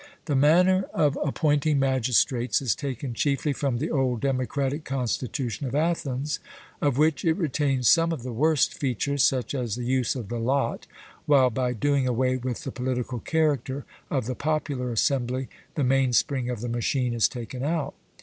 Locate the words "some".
7.87-8.11